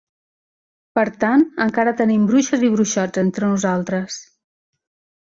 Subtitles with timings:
[0.99, 4.23] Per tant, encara tenim bruixes i bruixots entre nosaltres.